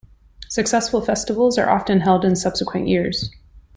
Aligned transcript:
Successful 0.49 0.99
festivals 1.01 1.59
are 1.59 1.69
often 1.69 1.99
held 1.99 2.25
in 2.25 2.35
subsequent 2.35 2.87
years. 2.87 3.29